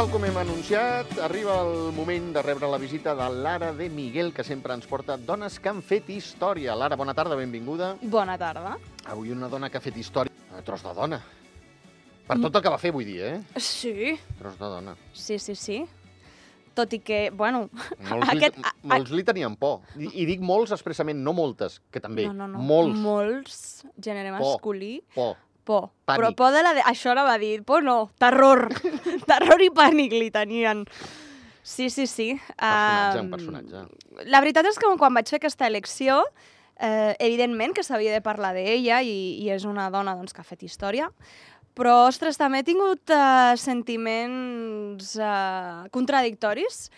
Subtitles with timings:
[0.00, 4.30] tal com hem anunciat, arriba el moment de rebre la visita de Lara de Miguel,
[4.32, 6.72] que sempre ens porta dones que han fet història.
[6.72, 7.90] Lara, bona tarda, benvinguda.
[8.08, 8.78] Bona tarda.
[9.12, 10.32] Avui una dona que ha fet història.
[10.56, 11.18] Un tros de dona.
[12.30, 13.60] Per tot el que va fer, vull dir, eh?
[13.60, 14.96] Sí, Tros de dona.
[15.12, 15.82] sí, sí, sí.
[16.72, 17.66] Tot i que, bueno...
[18.08, 19.82] Molts, Aquest- li, molts li tenien por.
[20.00, 22.24] I, I dic molts expressament, no moltes, que també.
[22.24, 22.64] no, no, no.
[22.64, 22.96] Molts.
[23.04, 23.60] Molts,
[24.00, 25.02] gènere masculí.
[25.12, 25.34] Por.
[25.36, 25.49] Por.
[25.78, 26.18] Pànic.
[26.18, 26.74] Però por de la...
[26.76, 26.84] De...
[26.90, 27.60] Això ara va dir.
[27.66, 28.68] Por no, terror.
[29.30, 30.84] terror i pànic li tenien.
[31.62, 32.32] Sí, sí, sí.
[32.56, 33.84] Personatge, un personatge.
[34.32, 36.22] La veritat és que quan vaig fer aquesta elecció,
[36.80, 40.48] eh, evidentment que s'havia de parlar d'ella i, i és una dona doncs, que ha
[40.48, 41.10] fet història,
[41.78, 46.88] però, ostres, també he tingut eh, sentiments eh, contradictoris,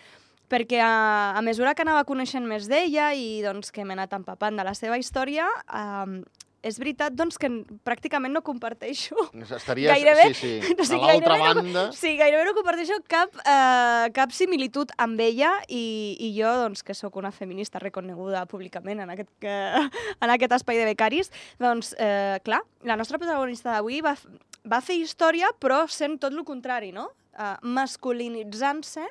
[0.51, 4.57] perquè a, a mesura que anava coneixent més d'ella i doncs, que m'he anat empapant
[4.57, 6.23] de la seva història, eh,
[6.63, 7.49] és veritat doncs, que
[7.85, 9.17] pràcticament no comparteixo
[9.59, 11.83] Estaries, Gairebé- sí, sí, o sigui, a l'altra gairebé no- banda.
[11.97, 15.83] Sí, gairebé no comparteixo cap, eh, cap similitud amb ella i,
[16.23, 19.57] i jo, doncs, que sóc una feminista reconeguda públicament en aquest, que,
[20.23, 24.15] en aquest espai de becaris, doncs, eh, clar, la nostra protagonista d'avui va,
[24.63, 27.09] va fer història, però sent tot el contrari, no?
[27.33, 29.01] Uh, masculinitzant-se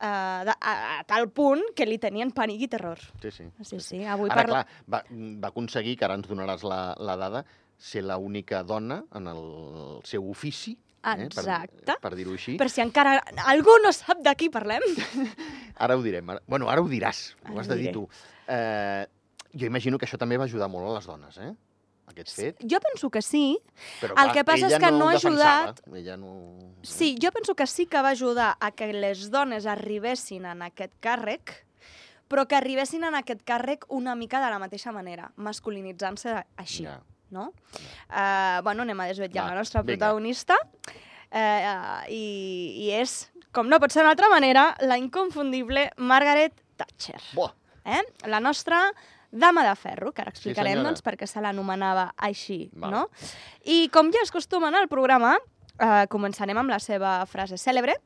[0.00, 3.00] uh, a, a tal punt que li tenien pànic i terror.
[3.22, 3.48] Sí, sí.
[3.62, 4.62] Sí, sí, avui Ara, parla...
[4.64, 5.02] clar, va,
[5.42, 7.44] va aconseguir, que ara ens donaràs la, la dada,
[7.78, 9.42] ser l'única dona en el
[10.06, 11.84] seu ofici, eh, Exacte.
[11.88, 12.56] per, per dir-ho així.
[12.60, 13.18] Per si encara
[13.50, 14.84] algú no sap de qui parlem.
[15.84, 16.28] Ara ho direm.
[16.30, 18.06] Ara, bueno, ara ho diràs, ho Ara has ho de dir tu.
[18.46, 19.04] Eh,
[19.54, 21.52] jo imagino que això també va ajudar molt a les dones, eh?
[22.10, 22.58] Aquest fet.
[22.70, 23.58] Jo penso que sí,
[24.00, 25.80] Però, El que passa és que no ho ha ajudat.
[25.94, 26.34] Ella no...
[26.82, 30.92] Sí, jo penso que sí que va ajudar a que les dones arribessin en aquest
[31.00, 31.54] càrrec,
[32.28, 37.00] però que arribessin en aquest càrrec una mica de la mateixa manera, masculinitzant-se així, Ja.
[37.30, 37.52] no?
[38.10, 39.96] Uh, bueno, anem a desvetllar Va, la nostra vinga.
[39.96, 40.56] protagonista,
[41.32, 47.20] uh, i, i és, com no pot ser d'una altra manera, la inconfundible Margaret Thatcher.
[47.34, 47.52] Buah,
[47.84, 48.00] Eh?
[48.32, 48.78] La nostra
[49.34, 50.88] dama de ferro, que ara explicarem senyora.
[50.92, 52.94] doncs, perquè se l'anomenava així, Val.
[52.94, 53.02] no?
[53.66, 55.34] I com ja és costum en el programa,
[55.74, 57.98] eh, començarem amb la seva frase cèlebre,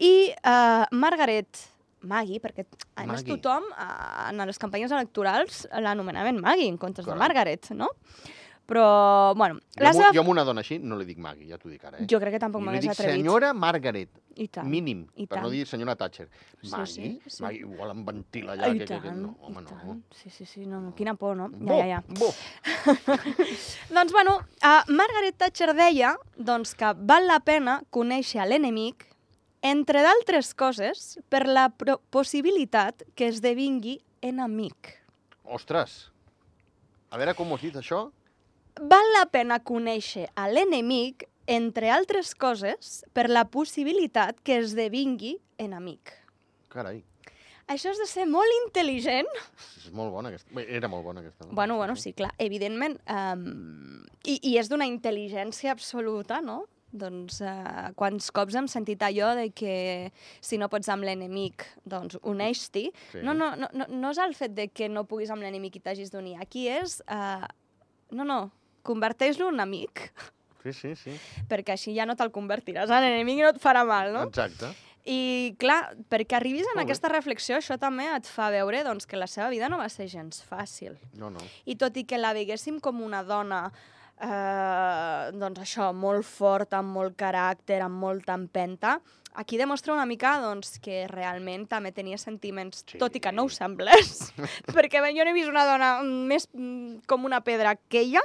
[0.00, 1.60] i eh, Margaret
[2.04, 2.64] Maggie, perquè
[2.96, 3.36] a més Maggie.
[3.36, 7.22] tothom eh, en les campanyes electorals l'anomenaven Maggie en comptes de Correcte.
[7.28, 7.88] Margaret, no?
[8.64, 10.10] Però, bueno, jo, la seva...
[10.16, 12.06] jo amb una dona així no li dic Maggie, ja t'ho dic ara, eh?
[12.08, 13.18] Jo crec que tampoc I li m'hagués dic atrevit.
[13.20, 14.68] senyora Margaret, I tant.
[14.68, 15.52] mínim, i per no tant.
[15.54, 16.28] dir senyora Thatcher.
[16.62, 17.42] Sí, Maggie, sí, sí.
[17.42, 18.68] Maggie, igual em ventila allà.
[18.74, 19.70] I que, que, que, tant, no, home, i no.
[19.70, 20.02] tant.
[20.14, 21.48] Sí, sí, sí, no, no, quina por, no?
[21.52, 22.02] Bo, Ja, ja, ja.
[22.18, 22.30] bo.
[23.94, 29.06] Doncs, bueno, uh, Margaret Thatcher deia doncs, que val la pena conèixer l'enemic,
[29.64, 31.68] entre d'altres coses, per la
[32.12, 34.98] possibilitat que esdevingui enemic.
[35.44, 36.10] Ostres,
[37.10, 38.06] a veure com ho has dit, això?
[38.80, 46.14] Val la pena conèixer a l'enemic, entre altres coses, per la possibilitat que esdevingui enemic.
[46.72, 47.02] Carai,
[47.70, 49.28] Això és de ser molt intel·ligent
[49.80, 50.50] és molt bona aquesta.
[50.56, 51.44] Bé, era molt bona aquesta.
[51.44, 52.98] dona, Bueno, bueno, sí, clar, evidentment.
[53.08, 56.64] Um, i, I és d'una intel·ligència absoluta, no?
[56.94, 60.12] Doncs uh, quants cops hem sentit allò de que
[60.44, 62.84] si no pots amb l'enemic, doncs uneix-t'hi.
[63.14, 63.24] Sí.
[63.24, 65.84] No, no, no, no, no és el fet de que no puguis amb l'enemic i
[65.84, 66.36] t'hagis d'unir.
[66.44, 67.00] Aquí és...
[67.08, 67.48] Uh,
[68.14, 68.38] no, no,
[68.84, 70.10] converteix-lo en amic,
[70.64, 71.14] Sí, sí, sí.
[71.50, 74.24] perquè així ja no te'l convertiràs en enemic i no et farà mal, no?
[74.30, 74.72] Exacte.
[75.04, 79.26] I, clar, perquè arribis en aquesta reflexió, això també et fa veure doncs, que la
[79.28, 80.94] seva vida no va ser gens fàcil.
[81.20, 81.42] No, no.
[81.68, 83.66] I tot i que la veiéssim com una dona,
[84.16, 88.96] eh, doncs això, molt forta, amb molt caràcter, amb molta empenta,
[89.34, 92.98] aquí demostra una mica doncs, que realment també tenia sentiments, Sí.
[92.98, 94.30] tot i que no ho semblés,
[94.72, 98.22] perquè bé, jo no he vist una dona més mm, com una pedra que ella,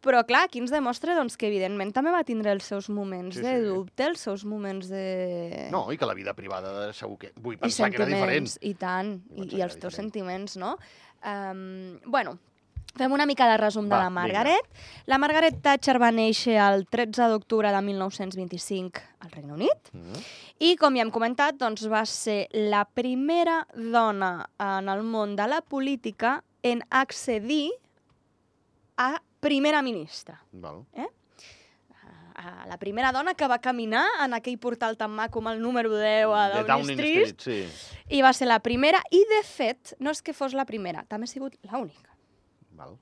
[0.00, 3.42] però clar, aquí ens demostra doncs, que evidentment també va tindre els seus moments Sí,
[3.42, 3.64] de sí.
[3.66, 5.68] dubte, els seus moments de...
[5.74, 7.32] No, i que la vida privada segur que...
[7.36, 8.52] Vull I pensar que era diferent.
[8.62, 9.96] i tant, i, i que els teus diferent.
[10.12, 10.76] sentiments, no?
[11.26, 12.36] Um, bueno,
[12.98, 14.70] fem una mica de resum Va, de la Margaret.
[15.10, 20.22] La Margaret Thatcher va néixer el 13 d'octubre de 1925 al Regne Unit Mm.
[20.60, 25.46] i, com ja hem comentat, doncs, va ser la primera dona en el món de
[25.50, 27.70] la política en accedir
[28.96, 30.40] a primera ministra.
[30.52, 30.84] Val.
[32.38, 35.90] A la primera dona que va caminar en aquell portal tan maco amb el número
[35.90, 37.98] 10 a De Downing, Downing Street, Street, sí.
[38.14, 41.26] i va ser la primera, i de fet, no és que fos la primera, també
[41.26, 42.14] ha sigut l'única.
[42.78, 42.94] Val.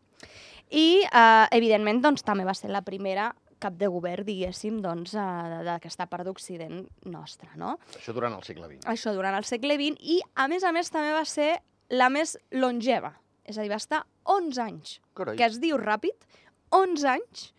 [0.71, 3.29] I, eh, evidentment, doncs, també va ser la primera
[3.63, 7.77] cap de govern, diguéssim, doncs, eh, d'aquesta part d'Occident nostra, no?
[7.97, 8.89] Això durant el segle XX.
[8.89, 11.61] Això durant el segle XX, i, a més a més, també va ser
[11.91, 13.15] la més longeva.
[13.47, 15.37] És a dir, va estar 11 anys, Carai.
[15.39, 16.27] que es diu ràpid,
[16.75, 17.51] 11 anys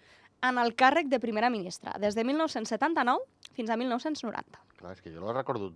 [0.47, 4.63] en el càrrec de primera ministra, des de 1979 fins a 1990.
[4.77, 5.71] Clar, és que jo la recordo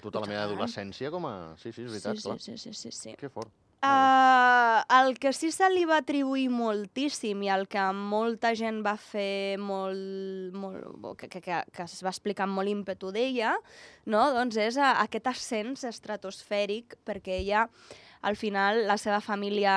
[0.00, 1.34] tota la meva adolescència com a...
[1.58, 2.38] Sí, sí, és veritat, sí, clar.
[2.38, 3.14] sí, sí, sí, sí.
[3.18, 3.50] Que fort.
[3.84, 8.94] Uh, el que sí se li va atribuir moltíssim i el que molta gent va
[8.96, 13.52] fer molt, molt que, que, que, que es va explicar amb molt ímpetu d'ella,
[14.08, 14.22] no?
[14.32, 17.66] doncs és a, aquest ascens estratosfèric perquè ella
[18.24, 19.74] al final la seva família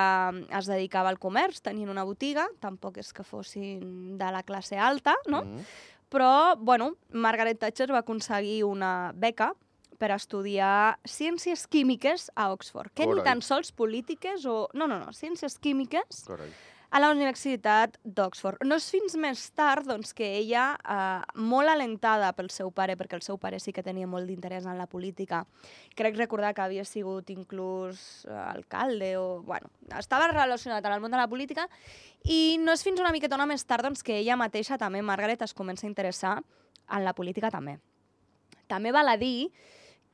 [0.56, 5.14] es dedicava al comerç, tenien una botiga, tampoc és que fossin de la classe alta,
[5.28, 5.44] no?
[5.44, 5.66] Mm.
[6.08, 9.52] Però, bueno, Margaret Thatcher va aconseguir una beca
[10.00, 14.68] per estudiar ciències químiques a Oxford, que ni tan sols polítiques o...
[14.72, 16.48] No, no, no, ciències químiques Carai.
[16.90, 18.62] A la Universitat d'Oxford.
[18.64, 23.18] No és fins més tard doncs, que ella, eh, molt alentada pel seu pare, perquè
[23.18, 25.44] el seu pare sí que tenia molt d'interès en la política,
[25.94, 29.42] crec recordar que havia sigut inclús eh, alcalde o...
[29.42, 29.68] Bueno,
[29.98, 31.68] estava relacionat amb el món de la política
[32.24, 35.54] i no és fins una miquetona més tard doncs, que ella mateixa, també, Margaret, es
[35.54, 37.78] comença a interessar en la política també.
[38.68, 39.50] També val a dir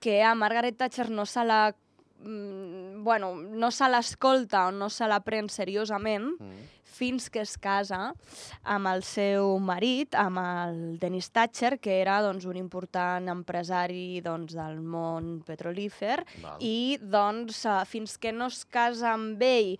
[0.00, 1.74] que a Margaret Thatcher no se la
[2.18, 6.70] bueno, no se l'escolta o no se la pren seriosament Mm.
[6.94, 8.14] fins que es casa
[8.62, 14.54] amb el seu marit, amb el Dennis Thatcher, que era doncs, un important empresari doncs,
[14.54, 16.56] del món petrolífer, Val.
[16.60, 19.76] i doncs, eh, fins que no es casa amb ell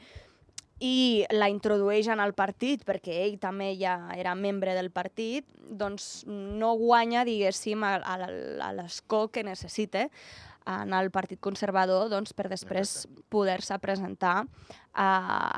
[0.81, 6.25] i la introdueix en el partit, perquè ell també ja era membre del partit, doncs
[6.27, 8.27] no guanya, diguéssim, a, a,
[8.61, 10.09] a l'escó que necessita
[10.67, 14.45] en el Partit Conservador doncs, per després poder-se presentar
[14.95, 15.09] a,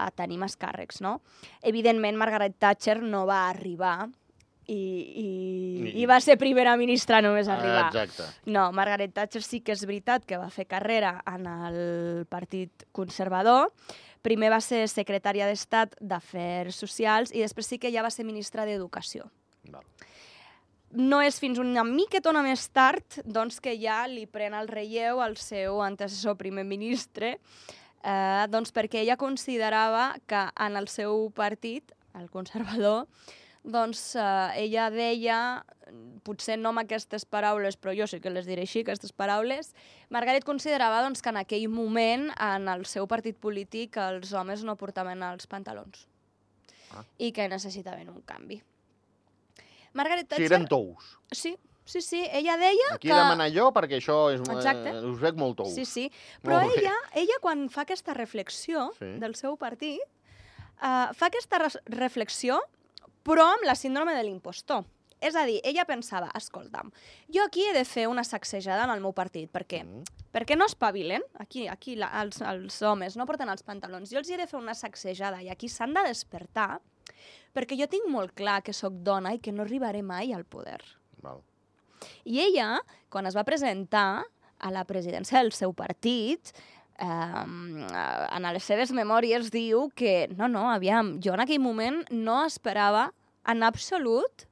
[0.07, 1.01] a tenir més càrrecs.
[1.05, 1.21] No?
[1.63, 4.09] Evidentment, Margaret Thatcher no va arribar
[4.67, 5.27] i, i,
[5.87, 7.85] I- i va ser primera ministra només arribar.
[7.85, 8.27] Ah, exacte.
[8.51, 13.71] No, Margaret Thatcher sí que és veritat que va fer carrera en el Partit Conservador.
[14.27, 18.65] Primer va ser secretària d'Estat d'Afers Socials i després sí que ja va ser ministra
[18.67, 19.29] d'Educació.
[19.71, 19.85] Val.
[20.97, 25.37] No és fins una miquetona més tard doncs, que ja li pren el relleu al
[25.37, 27.35] seu antecessor primer ministre,
[28.01, 33.05] eh, doncs perquè ella considerava que en el seu partit, el conservador,
[33.63, 35.39] doncs eh, ella deia,
[36.25, 39.75] potser no amb aquestes paraules, però jo sí que les diré així, aquestes paraules,
[40.09, 44.79] Margaret considerava doncs, que en aquell moment, en el seu partit polític, els homes no
[44.81, 46.07] portaven els pantalons
[46.95, 47.03] Ah.
[47.19, 48.63] i que necessitaven un canvi.
[49.97, 50.53] Margaret Sí, Thatcher...
[50.53, 51.09] eren tous.
[51.33, 51.55] Sí,
[51.85, 52.23] sí, sí.
[52.31, 53.15] Ella deia Aquí que...
[53.15, 54.41] he de manar jo perquè això és...
[54.45, 54.93] Exacte.
[54.93, 55.73] Eh, us veig molt tous.
[55.75, 56.07] Sí, sí.
[56.45, 56.83] Però Molt bé.
[56.85, 59.15] ella, ella, quan fa aquesta reflexió Sí.
[59.23, 60.03] del seu partit,
[60.83, 62.61] uh, fa aquesta res- reflexió,
[63.27, 64.85] però amb la síndrome de l'impostor.
[65.19, 66.91] És a dir, ella pensava, escolta'm,
[67.33, 70.03] jo aquí he de fer una sacsejada en el meu partit, perquè Mm.
[70.31, 74.29] perquè no espavilen, aquí, aquí la, els, els homes no porten els pantalons, jo els
[74.29, 76.83] hi he de fer una sacsejada i aquí s'han de despertar
[77.57, 80.81] perquè jo tinc molt clar que sóc dona i que no arribaré mai al poder.
[81.25, 81.43] Val.
[82.25, 84.25] I ella, quan es va presentar
[84.59, 86.53] a la presidència del seu partit,
[86.99, 92.43] eh, en les seves memòries diu que, no, no, aviam, jo en aquell moment no
[92.47, 93.11] esperava
[93.47, 94.47] en absolut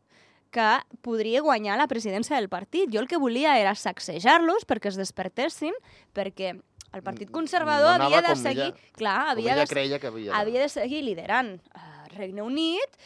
[0.54, 0.68] que
[1.02, 2.92] podria guanyar la presidència del partit.
[2.94, 5.74] Jo el que volia era sacsejar-los perquè es despertessin,
[6.14, 6.52] perquè
[6.94, 8.68] el Partit Conservador No havia de seguir...
[8.70, 10.30] ella- clar, havia de, creia que havia...
[10.38, 12.98] havia de seguir liderant uh, Regne Unit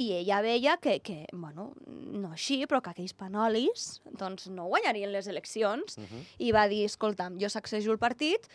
[0.00, 5.12] i ella veia que, que, bueno, no així, però que aquells panolis doncs, no guanyarien
[5.12, 6.22] les eleccions Uh -huh.
[6.38, 8.48] i va dir, escolta'm, jo sacsejo el partit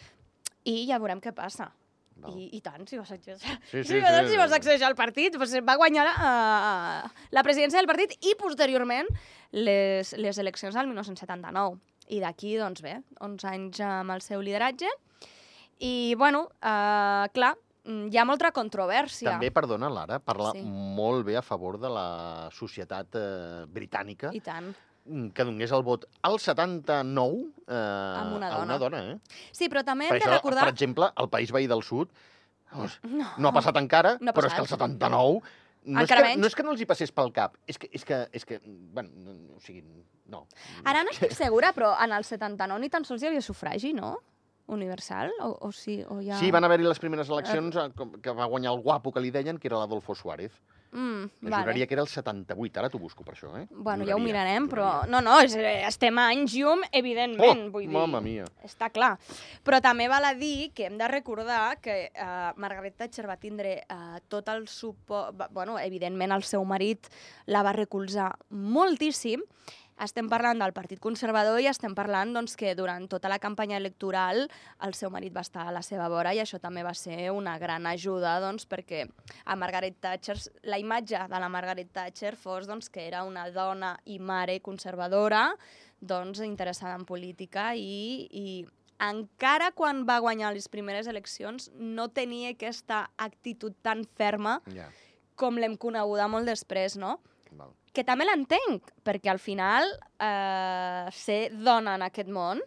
[0.64, 1.72] i ja veurem què passa.
[2.18, 2.34] Val.
[2.34, 3.38] I, I tant, si va sacsejar,
[3.70, 7.44] Sí, sí, sí, sí, sí, si va sacsejar el partit, doncs va guanyar uh, la
[7.44, 9.08] presidència del partit i posteriorment
[9.52, 11.78] les, les eleccions del 1979.
[12.10, 14.90] I d'aquí, doncs bé, 11 anys amb el seu lideratge.
[15.80, 17.56] I, bueno, uh, clar,
[17.88, 19.32] hi ha molta controvèrsia.
[19.32, 20.62] També, perdona, Lara, parla Sí.
[20.64, 24.74] molt bé a favor de la societat eh, britànica I tant.
[25.06, 28.64] mm, que donés el vot al 79 eh, Amb una a dona.
[28.64, 29.04] una dona.
[29.14, 29.20] Eh?
[29.52, 30.66] Sí, però també Per hem de això, recordar...
[30.66, 32.10] per exemple, el País Veí del Sud
[32.72, 34.82] vamos, No, no ha passat encara, No ha però és que passat.
[34.82, 35.42] el 79...
[35.88, 36.42] No és, Encara que, menys.
[36.42, 38.58] no és que no els hi passés pel cap, és que, és que, és que
[38.66, 39.86] bueno, no, no, o sigui,
[40.28, 40.42] no.
[40.84, 44.18] Ara no estic segura, però en el 79 ni tan sols hi havia sufragi, no?
[44.68, 45.32] Universal?
[45.42, 46.38] O, o sí, o ja...
[46.40, 49.32] Sí, van haver-hi les primeres eleccions eh, com- que va guanyar el guapo que li
[49.32, 50.52] deien, que era l'Adolfo Suárez.
[50.92, 51.58] Mm, Vale.
[51.66, 53.66] Juraria que era el 78, ara t'ho busco per això, eh?
[53.72, 54.86] Bueno, ja ho Juraria, mirarem, però...
[55.04, 55.12] juraria.
[55.12, 57.92] No, no, és, eh, estem a anys llum, evidentment, Oh, vull dir...
[57.92, 58.46] mamma mia.
[58.64, 59.18] Està clar.
[59.68, 63.82] Però també val a dir que hem de recordar que uh, Margaret Thatcher va tindre
[63.92, 65.36] uh, tot el suport...
[65.52, 67.12] Bueno, evidentment el seu marit
[67.52, 69.44] la va recolzar moltíssim
[70.04, 74.46] estem parlant del Partit Conservador i estem parlant doncs, que durant tota la campanya electoral
[74.86, 77.58] el seu marit va estar a la seva vora i això també va ser una
[77.62, 79.06] gran ajuda doncs, perquè
[79.46, 83.96] a Margaret Thatcher, la imatge de la Margaret Thatcher fos doncs, que era una dona
[84.06, 85.50] i mare conservadora
[86.00, 88.66] doncs, interessada en política i, i
[89.02, 94.90] encara quan va guanyar les primeres eleccions no tenia aquesta actitud tan ferma Ja,
[95.38, 97.20] com l'hem coneguda molt després, no?
[97.56, 97.72] Val.
[97.94, 99.88] que també l'entenc, perquè al final
[100.20, 102.60] eh, ser dona en aquest món,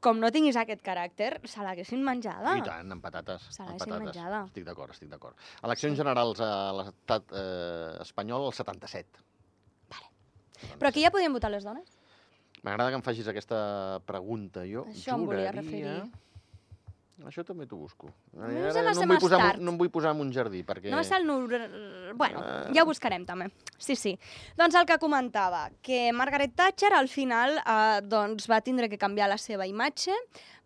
[0.00, 2.54] com no tinguis aquest caràcter, se l'haguessin menjada.
[2.56, 3.42] I tant, amb patates.
[3.52, 4.44] Se l'haguessin menjada.
[4.48, 5.36] Estic d'acord, estic d'acord.
[5.62, 9.20] Eleccions generals a l'estat eh, espanyol, el 77.
[9.92, 10.08] Vale.
[10.78, 11.98] Però aquí ja podien votar les dones?
[12.62, 14.64] M'agrada que em facis aquesta pregunta.
[14.68, 16.29] Jo Això em volia juraria- referir.
[17.28, 18.08] Això també t'ho busco.
[18.32, 20.90] No Ara no, em vull posar, no em vull posar en un jardí, perquè...
[20.92, 21.26] No és el...
[22.16, 22.72] Bueno, Eh.
[22.74, 23.50] ja ho buscarem també.
[23.78, 24.14] Sí, sí.
[24.56, 29.28] Doncs el que comentava, que Margaret Thatcher al final eh, doncs va tindre que canviar
[29.28, 30.14] la seva imatge,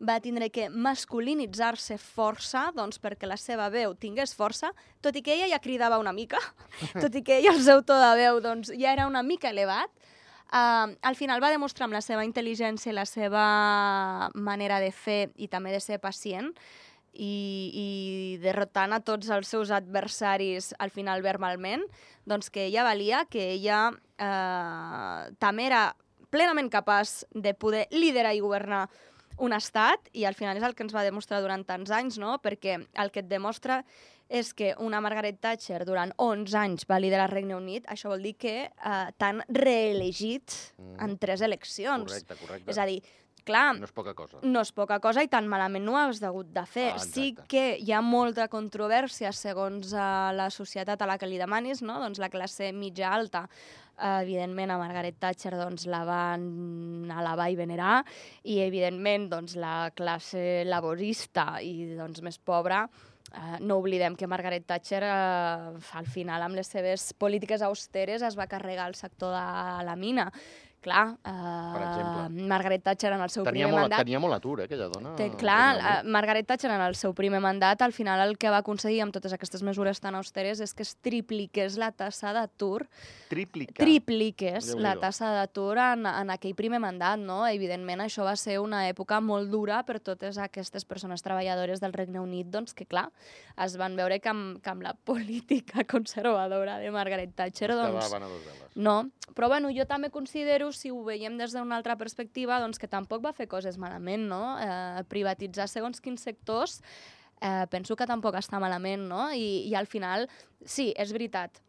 [0.05, 5.35] va tindre que masculinitzar-se força doncs, perquè la seva veu tingués força, tot i que
[5.37, 6.41] ella ja cridava una mica,
[7.03, 9.91] tot i que ella el seu to de veu doncs, ja era una mica elevat,
[10.53, 13.45] Uh, al final va demostrar amb la seva intel·ligència i la seva
[14.35, 16.53] manera de fer i també de ser pacient
[17.15, 17.89] i, i
[18.43, 21.85] derrotant a tots els seus adversaris al final verbalment,
[22.27, 25.85] doncs que ella valia, que ella eh, també era
[26.35, 28.89] plenament capaç de poder liderar i governar
[29.39, 32.39] un estat i al final és el que ens va demostrar durant tants anys, no?
[32.43, 33.83] perquè el que et demostra
[34.35, 38.23] és que una Margaret Thatcher durant 11 anys va liderar el Regne Unit, això vol
[38.27, 40.97] dir que eh, t'han reelegit Mm.
[41.05, 42.05] en tres eleccions.
[42.11, 42.71] Correcte, correcte.
[42.71, 42.99] És a dir,
[43.45, 44.39] clar, No és poca cosa.
[44.43, 46.93] no és poca cosa i tan malament no ho has hagut de fer.
[46.95, 51.39] Ah, sí que hi ha molta controvèrsia segons uh, la societat a la que li
[51.39, 51.99] demanis, no?
[52.01, 53.45] doncs la classe mitja alta,
[53.99, 58.05] uh, evidentment a Margaret Thatcher doncs, la van alabar i venerar
[58.45, 62.89] i evidentment doncs, la classe laborista i doncs, més pobra
[63.33, 68.37] Uh, no oblidem que Margaret Thatcher uh, al final amb les seves polítiques austeres es
[68.39, 70.29] va carregar el sector de la mina.
[70.85, 72.45] Clar, uh, exemple.
[72.47, 75.15] Margaret Thatcher en el seu Tenia primer molt, mandat tenia molt atur, eh, aquella dona.
[75.17, 76.11] Té, clar, eh, Unit.
[76.13, 79.33] Margaret Thatcher en el seu primer mandat, al final el que va aconseguir amb totes
[79.33, 82.85] aquestes mesures tan austeres és que es tripliqués la tassa d'atur,
[83.31, 83.81] Triplicar.
[83.81, 87.47] tripliqués la tassa d'atur en, en aquell primer mandat, no?
[87.49, 92.21] Evidentment, això va ser una època molt dura per totes aquestes persones treballadores del Regne
[92.21, 93.09] Unit, doncs que, clar,
[93.57, 98.13] es van veure que amb, que amb la política conservadora de Margaret Thatcher, Es doncs,
[98.75, 102.91] no, però bueno, jo també considero, si ho veiem des d'una altra perspectiva, doncs que
[102.91, 104.57] tampoc va fer coses malament, no?
[104.61, 106.81] Eh, privatitzar segons quins sectors
[107.41, 109.29] eh, penso que tampoc està malament, no?
[109.33, 110.29] I, I al final,
[110.65, 111.61] sí, és veritat,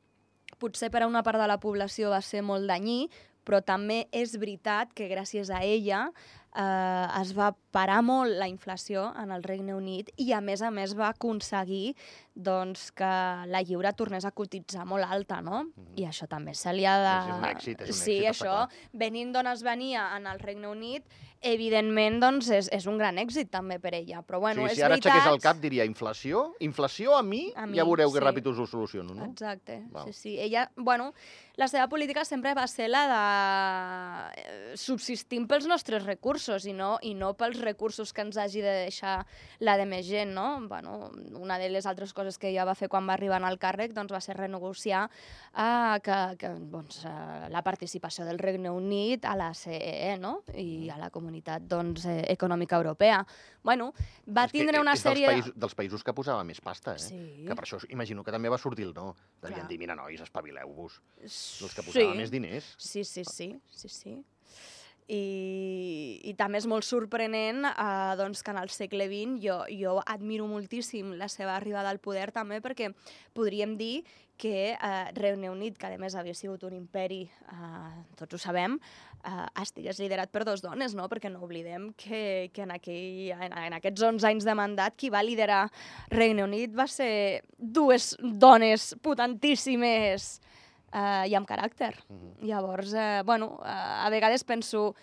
[0.61, 3.05] potser per a una part de la població va ser molt danyí,
[3.45, 6.07] però també és veritat que gràcies a ella
[6.55, 10.71] eh, es va parar molt la inflació en el Regne Unit i a més a
[10.71, 11.95] més va aconseguir
[12.35, 13.11] doncs, que
[13.47, 15.65] la lliure tornés a cotitzar molt alta, no?
[15.95, 17.13] I això també se li ha de...
[17.15, 18.89] És un èxit, és un sí, èxit, això, clar.
[19.05, 21.07] venint d'on es venia en el Regne Unit,
[21.45, 24.23] evidentment doncs, és, és un gran èxit també per ella.
[24.27, 25.13] Però bueno, sí, és si ara veritat...
[25.13, 28.25] aixequés el cap diria inflació, inflació a mi, A mi, ja veureu que sí.
[28.25, 29.29] ràpid us ho soluciono, no?
[29.31, 30.09] Exacte, Val.
[30.09, 30.35] sí, sí.
[30.41, 31.13] Ella, bueno,
[31.55, 33.21] la seva política sempre va ser la de
[34.41, 38.73] eh, subsistim pels nostres recursos i no, i no pels recursos que ens hagi de
[38.85, 39.25] deixar
[39.59, 40.59] la de més gent, no?
[40.69, 43.93] Bueno, una de les altres coses que ella va fer quan va arribar al càrrec
[43.93, 49.35] doncs, va ser renegociar eh, que, que, doncs, eh, la participació del Regne Unit a
[49.35, 50.43] la CEE no?
[50.53, 53.25] i a la Comunitat doncs, eh, Econòmica Europea.
[53.65, 53.91] Bueno,
[54.29, 55.25] va És que tindre una és sèrie...
[55.27, 57.01] Dels països, dels països que posava més pasta, eh?
[57.01, 57.21] Sí.
[57.47, 59.15] Que per això imagino que també va sortir el no.
[59.41, 59.69] Devien Clar.
[59.71, 61.01] dir, mira, nois, espavileu-vos.
[61.25, 61.87] Els que Sí.
[61.89, 62.75] posava més diners.
[62.77, 64.15] Sí, sí, sí, sí, sí.
[65.05, 69.99] I, i també és molt sorprenent eh, doncs, que en el segle XX jo, jo
[70.01, 72.89] admiro moltíssim la seva arribada al poder també perquè
[73.37, 73.99] podríem dir
[74.37, 78.75] que eh, Regne Unit, que a més havia sigut un imperi, eh, tots ho sabem,
[79.23, 81.07] eh, estigués liderat per dos dones, no?
[81.11, 85.13] perquè no oblidem que, que en, aquell, en, en aquests 11 anys de mandat qui
[85.13, 85.65] va liderar
[86.11, 90.39] Regne Unit va ser dues dones potentíssimes
[91.27, 91.93] i amb caràcter.
[92.07, 92.47] Mhm.
[92.47, 94.93] Llavors, eh, bueno, eh, a vegades penso,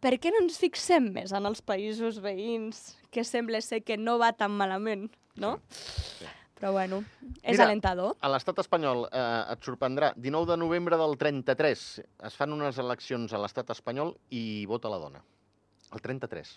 [0.00, 4.18] per què no ens fixem més en els països veïns, que sembla ser que no
[4.18, 5.58] va tan malament, no?
[5.70, 6.26] sí.
[6.60, 6.98] Però bueno,
[7.40, 8.18] és Mira, alentador.
[8.20, 10.10] A l'estat espanyol eh, et sorprendrà.
[10.20, 11.84] 19 de novembre del 33
[12.28, 15.22] es fan unes eleccions a l'estat espanyol i vota la dona.
[15.92, 16.50] El 33.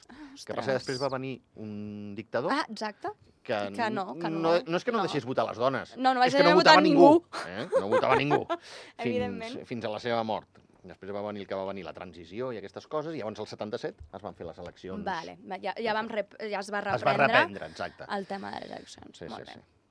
[0.45, 3.09] Que passa que després va venir un dictador Ah, exacte.
[3.41, 4.39] que, que no, que no.
[4.39, 4.51] no.
[4.67, 5.03] No és que no, No.
[5.07, 5.95] deixés votar les dones.
[5.97, 7.09] No, no vaig no haver votava votat ningú.
[7.09, 7.47] ningú.
[7.47, 7.69] Eh?
[7.79, 8.45] No votava ningú.
[8.49, 9.65] fins, Evidentment.
[9.65, 10.59] fins a la seva mort.
[10.83, 13.47] Després va venir el que va venir la transició i aquestes coses, i llavors al
[13.47, 15.03] 77 es van fer les eleccions.
[15.05, 18.03] Vale, va, ja, ja, vam rep, ja es va Es va reprendre, reprendre, exacte.
[18.17, 19.17] el tema de les eleccions.
[19.17, 19.61] Sí, Molt sí, bé.
[19.61, 19.82] sí.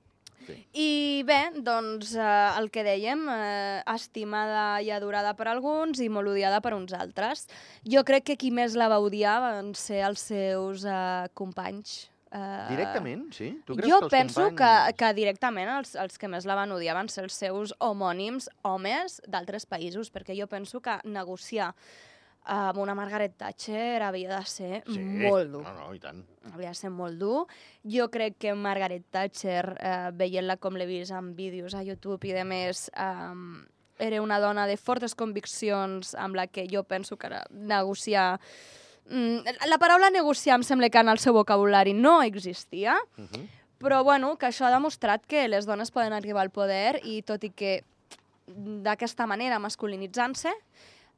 [0.46, 0.56] Sí.
[0.74, 0.90] I
[1.28, 6.62] bé, doncs eh, el que dèiem, eh, estimada i adorada per alguns i molt odiada
[6.64, 7.46] per uns altres.
[7.88, 12.12] Jo crec que qui més la va odiar van ser els seus eh, companys.
[12.32, 13.50] Eh, Directament, sí?
[13.66, 14.86] Tu creus jo que els penso companys...
[14.88, 18.48] que, que directament els, els que més la van odiar van ser els seus homònims
[18.64, 21.74] homes d'altres països, perquè jo penso que negociar
[22.44, 24.98] amb una Margaret Thatcher havia de ser Sí.
[24.98, 26.24] molt dur No, no, i tant.
[26.52, 27.46] havia de ser molt dur.
[27.84, 32.32] Jo crec que Margaret Thatcher, eh, veient-la com l'he vist en vídeos a YouTube i
[32.32, 33.66] de més, eh,
[33.98, 38.40] era una dona de fortes conviccions amb la que jo penso que era negociar...
[39.08, 43.48] Mm, la paraula negociar em sembla que en el seu vocabulari no existia, Uh -huh.
[43.78, 47.42] però bueno, que això ha demostrat que les dones poden arribar al poder i tot
[47.44, 47.84] i que
[48.46, 50.50] d'aquesta manera, masculinitzant-se,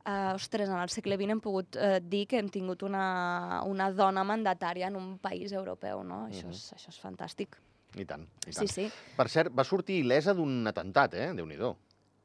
[0.07, 3.91] eh, ostres, en el segle XX hem pogut eh, dir que hem tingut una, una
[3.93, 6.27] dona mandatària en un país europeu, no?
[6.29, 7.57] Això, és, això és fantàstic.
[7.95, 8.69] I tant, i Sí, tant.
[8.75, 8.89] sí.
[9.17, 11.33] Per cert, va sortir il·lesa d'un atemptat, eh?
[11.37, 11.77] Déu-n'hi-do.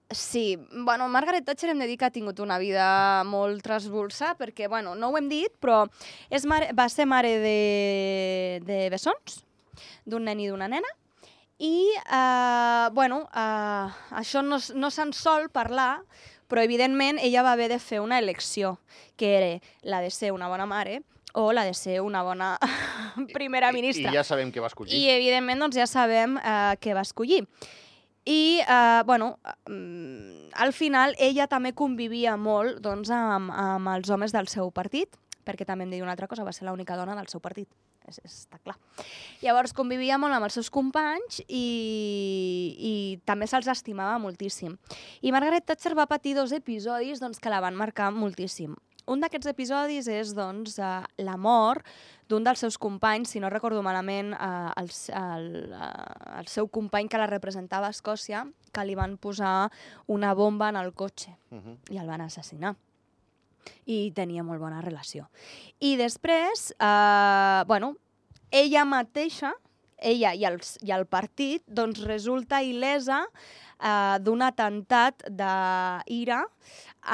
[0.09, 4.65] Sí, bueno, Margaret Thatcher hem de dir que ha tingut una vida molt trasbolsa, perquè,
[4.67, 5.83] bueno, no ho hem dit, però
[6.33, 9.43] és mare, va ser mare de, de bessons,
[10.09, 10.89] d'un nen i d'una nena,
[11.61, 15.99] i, eh, bueno, eh, això no, no se'n sol parlar,
[16.49, 18.79] però, evidentment, ella va haver de fer una elecció,
[19.15, 19.51] que era
[19.83, 21.03] la de ser una bona mare
[21.33, 22.57] o la de ser una bona
[23.33, 24.09] primera ministra.
[24.09, 24.97] I, I ja sabem què va escollir.
[24.97, 27.43] I, evidentment, doncs, ja sabem eh, què va escollir.
[28.25, 29.37] I, eh, bueno,
[29.69, 35.15] mm, al final ella també convivia molt doncs, amb, amb els homes del seu partit,
[35.45, 37.69] perquè també hem de dir una altra cosa, va ser l'única dona del seu partit,
[38.09, 38.75] és, està clar.
[39.41, 41.63] Llavors convivia molt amb els seus companys i,
[42.75, 42.93] i
[43.25, 44.77] també se'ls estimava moltíssim.
[45.21, 48.75] I Margaret Thatcher va patir dos episodis doncs, que la van marcar moltíssim.
[49.09, 51.85] Un d'aquests episodis és doncs, eh, la mort
[52.29, 57.09] d'un dels seus companys, si no recordo malament, eh, el, el, eh, el seu company
[57.09, 59.71] que la representava a Escòcia, que li van posar
[60.05, 61.77] una bomba en el cotxe Uh -huh.
[61.89, 62.75] i el van assassinar.
[63.85, 65.29] I tenia molt bona relació.
[65.79, 67.95] I després, eh, bueno,
[68.51, 69.53] ella mateixa,
[69.97, 76.43] ella i, els, i el partit, doncs resulta il·lesa eh, d'un atemptat d'ira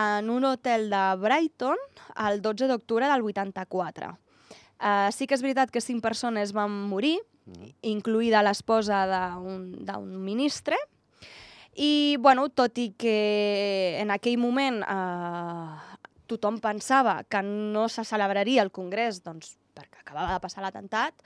[0.05, 1.81] en un hotel de Brighton
[2.27, 4.15] el 12 d'octubre del 84.
[4.75, 7.73] Uh, sí que és veritat que cinc persones van morir, Mhm.
[7.81, 10.75] incluïda l'esposa d'un d'un ministre,
[11.75, 18.63] i, bueno, tot i que en aquell moment eh, tothom pensava que no se celebraria
[18.63, 21.21] el Congrés doncs, perquè acabava de passar l'atemptat,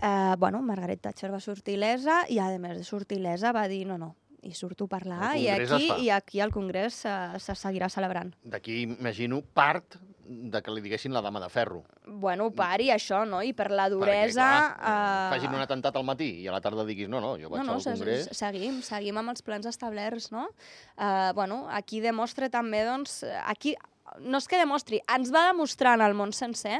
[0.00, 3.86] eh, bueno, Margaret Thatcher va sortir il·lesa i, a més de sortir il·lesa, va dir
[3.88, 7.88] no, no, i surto a parlar i aquí, i aquí al Congrés eh, se seguirà
[7.92, 8.32] celebrant.
[8.44, 9.98] D'aquí, imagino, part
[10.30, 11.80] de que li diguessin la dama de ferro.
[12.06, 13.40] Bueno, pari això, no?
[13.42, 14.46] I per la Perquè, duresa...
[14.78, 17.64] clar, Facin un atemptat al matí i a la tarda diguis, no, no, jo vaig
[17.64, 18.28] no, no, al se- Congrés...
[18.28, 20.46] se- seguim, seguim amb els plans establerts, no?
[20.94, 23.74] Uh, bueno, aquí demostra també, doncs, aquí,
[24.22, 26.78] no és que demostri, ens va demostrar en el món sencer,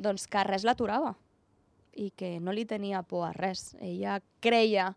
[0.00, 1.14] doncs, que res l'aturava
[2.00, 3.74] i que no li tenia por a res.
[3.84, 4.94] Ella creia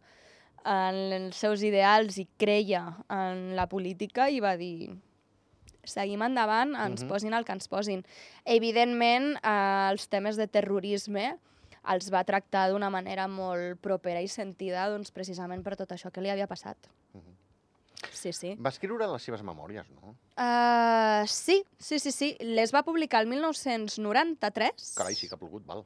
[0.63, 4.94] en els seus ideals i creia en la política i va dir
[5.84, 7.10] seguim endavant, ens Mhm.
[7.10, 8.06] posin el que ens posin.
[8.46, 11.38] Evidentment, eh, els temes de terrorisme
[11.92, 16.22] els va tractar d'una manera molt propera i sentida, doncs, precisament per tot això que
[16.22, 16.78] li havia passat.
[18.12, 18.54] Sí, sí.
[18.60, 20.16] Va escriure les seves memòries, no?
[20.34, 22.36] Uh, sí, sí, sí, sí.
[22.42, 24.94] Les va publicar el 1993.
[24.98, 25.86] Carai, sí que ha plogut, val.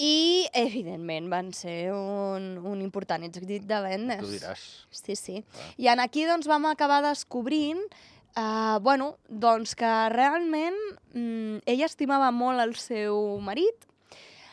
[0.00, 4.22] I, evidentment, van ser un, un important èxit de vendes.
[4.24, 4.64] Tu diràs.
[4.90, 5.42] Sí, sí.
[5.42, 5.68] Ah.
[5.76, 7.82] I en aquí doncs, vam acabar descobrint
[8.36, 10.78] eh, bueno, doncs que realment
[11.12, 13.88] mm, ella estimava molt el seu marit,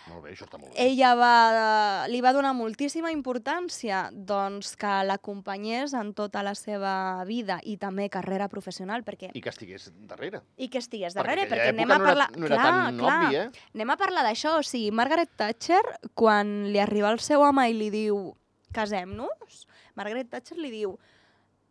[0.09, 0.85] Molt bé, això està molt bé.
[0.87, 7.59] ella va, li va donar moltíssima importància doncs, que l'acompanyés en tota la seva vida
[7.63, 10.41] i també carrera professional, perquè, I que estigués darrere.
[10.57, 12.29] i que estigués Perquè darrere, perquè època anem a no era- parlar...
[12.37, 13.69] no era clar, tan clar, obvi, eh?
[13.75, 15.83] Anem a parlar d'això, o sigui, Margaret Thatcher,
[16.15, 18.35] quan li arriba el seu home i li diu
[18.73, 19.63] casem-nos,
[19.95, 20.97] Margaret Thatcher li diu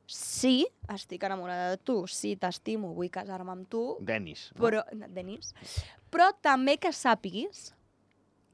[0.09, 4.46] sí, estic enamorada de tu, sí, t'estimo, vull casar-me amb tu, Denis.
[4.55, 4.62] No?
[4.64, 5.51] però, Denis,
[6.11, 7.74] però també que sàpiguis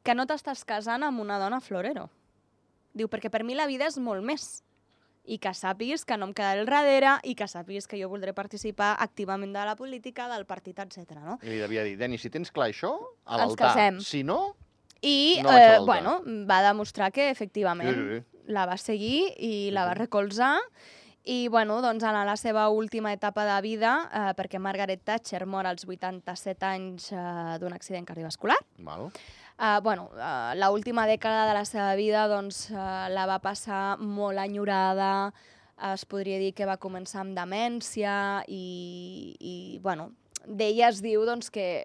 [0.05, 2.09] que no t'estàs casant amb una dona florero.
[2.95, 4.63] Diu, perquè per mi la vida és molt més.
[5.25, 8.35] I que sàpiguis que no em quedaré al darrere i que sàpiguis que jo voldré
[8.37, 11.17] participar activament de la política, del partit, etc.
[11.25, 11.39] No?
[11.41, 12.93] I li devia dir, Denis, si tens clar això,
[13.25, 13.73] a l'altar.
[14.05, 14.55] Si no,
[15.01, 19.87] I, No eh, bueno, va demostrar que, efectivament, Sí, sí, la va seguir i la
[19.89, 20.59] va recolzar
[21.25, 25.65] I, bueno, doncs, en la seva última etapa de vida, eh, perquè Margaret Thatcher mor
[25.65, 29.09] als 87 anys eh, d'un accident cardiovascular, Val.
[29.57, 33.97] Uh, bueno, uh, la última dècada de la seva vida doncs, uh, la va passar
[34.03, 35.33] molt enyorada,
[35.95, 40.09] es podria dir que va començar amb demència i, i bueno,
[40.47, 41.85] d'ella es diu doncs, que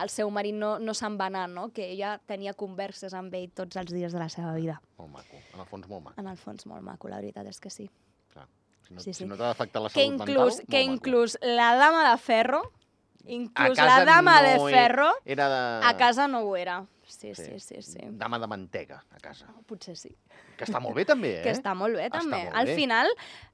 [0.00, 1.70] el seu marit no, no se'n va anar, no?
[1.72, 4.76] que ella tenia converses amb ell tots els dies de la seva vida.
[4.98, 5.40] Molt maco.
[5.54, 6.20] En el fons, molt maco.
[6.20, 7.88] En el fons, molt maco, la veritat és que sí.
[8.32, 8.46] Clar.
[8.86, 9.22] Si no, Sí, sí.
[9.24, 12.60] si no t'ha d'afectar la Que salut inclús, mental, que inclús la dama de ferro,
[13.24, 15.22] inclús la dama de no he- ferro, maco.
[15.24, 15.86] Era de...
[15.86, 16.84] a casa no ho era.
[17.06, 17.98] Sí, sí, sí, sí.
[18.18, 19.46] Dama de mantega, a casa.
[19.66, 20.10] Potser sí.
[20.58, 21.42] Que està molt bé, també, eh?
[21.44, 22.40] Que està molt bé, també.
[22.44, 22.74] molt Al bé.
[22.74, 23.06] final,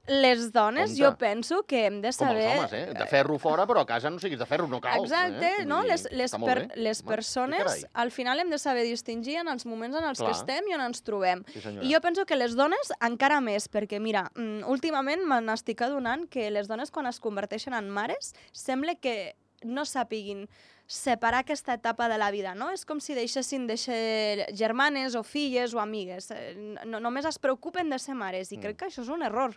[0.07, 1.03] les dones, Compte.
[1.03, 2.47] jo penso que hem de Com els saber...
[2.57, 2.81] homes, eh?
[2.97, 5.03] De ferro fora, però a casa no siguis de ferro, no cal.
[5.03, 5.65] Exacte, eh?
[5.69, 5.83] No?
[5.83, 10.09] Les, les, per, les persones, al final hem de saber distingir en els moments en
[10.09, 10.31] els Clar.
[10.31, 11.45] que estem i on ens trobem.
[11.53, 11.85] Sí, senyora.
[11.85, 16.25] I jo penso que les dones encara més, perquè mira, mm, últimament me n'estic adonant
[16.27, 20.47] que les dones quan es converteixen en mares sembla que no sàpiguin
[20.87, 22.69] separar aquesta etapa de la vida, no?
[22.71, 26.29] És com si deixessin de ser germanes o filles o amigues.
[26.31, 28.61] Eh, No, només es preocupen de ser mares i Mm.
[28.61, 29.55] crec que això és un error,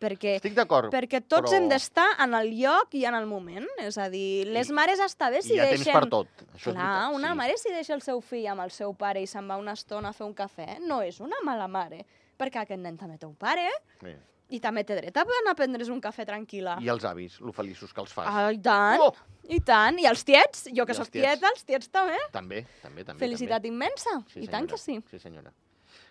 [0.00, 0.90] perquè Estic d'acord.
[0.92, 3.66] perquè tots però hem d'estar en el lloc i en el moment.
[3.78, 5.84] És a dir, les I- mares està bé si Hi ha deixen...
[5.84, 6.26] temps per tot.
[6.54, 7.36] Això és Clar, veritat, una sí.
[7.36, 10.08] mare si deixa el seu fill amb el seu pare i se'n va una estona
[10.08, 12.04] a fer un cafè, no és una mala mare,
[12.38, 13.68] perquè aquest nen també té un pare
[14.00, 14.16] Sí.
[14.52, 16.76] I també té dret a anar a prendre's un cafè tranquil·la.
[16.84, 18.28] I els avis, lo feliços que els fas.
[18.28, 19.12] Ah, I tant, Oh!
[19.48, 19.98] i tant.
[19.98, 21.40] I els tiets, jo que sóc tiets.
[21.40, 22.18] tieta, els tiets també.
[22.32, 23.18] També, també, també.
[23.24, 23.68] Felicitat també.
[23.72, 24.72] immensa, Sí, i tant senyora.
[24.72, 24.98] que sí.
[25.10, 25.52] Sí, senyora.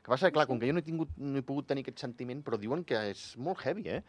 [0.01, 2.41] Que passa clar, com que jo no he, tingut, no he pogut tenir aquest sentiment,
[2.43, 4.01] però diuen que és molt heavy, eh?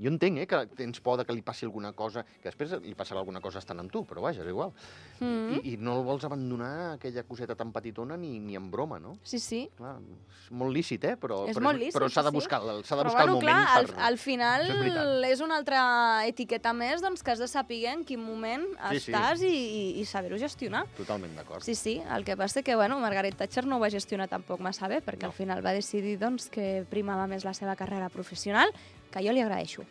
[0.00, 2.94] Jo entenc, eh, que tens por de que li passi alguna cosa, que després li
[2.96, 4.72] passarà alguna cosa estant amb tu, però vaja, és igual.
[5.20, 5.58] Mm.
[5.60, 9.16] I, I no el vols abandonar, aquella coseta tan petitona, ni, ni en broma, no?
[9.22, 9.60] Sí, sí.
[9.76, 9.98] Clar,
[10.46, 11.16] és molt lícit, eh?
[11.20, 12.38] Però, És però, molt lícit, però s'ha de sí, sí.
[12.40, 14.00] buscar, el- s'ha de Però buscar bueno, el moment clar, al, per...
[14.08, 15.82] al final és és una altra
[16.26, 19.12] etiqueta més doncs, que has de saber en quin moment Sí, sí.
[19.12, 20.86] estàs i, i, i saber-ho gestionar.
[20.96, 21.62] Totalment d'acord.
[21.62, 24.88] Sí, sí, el que passa que, bueno, Margaret Thatcher no ho va gestionar tampoc massa
[24.88, 25.28] bé, perquè No.
[25.28, 28.72] al final va decidir doncs, que primava més la seva carrera professional,
[29.10, 29.84] que jo li agraeixo.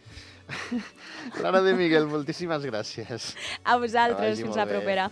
[1.37, 3.33] Clara de Miguel, moltíssimes gràcies.
[3.63, 4.77] A vosaltres, fins la bé.
[4.77, 5.09] propera.